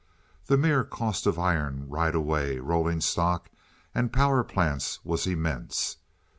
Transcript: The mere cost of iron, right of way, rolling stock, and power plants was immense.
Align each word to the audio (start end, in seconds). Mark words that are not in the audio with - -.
The 0.47 0.57
mere 0.57 0.83
cost 0.83 1.27
of 1.27 1.37
iron, 1.37 1.85
right 1.87 2.15
of 2.15 2.23
way, 2.23 2.57
rolling 2.57 3.01
stock, 3.01 3.51
and 3.93 4.11
power 4.11 4.43
plants 4.43 4.97
was 5.05 5.27
immense. 5.27 5.97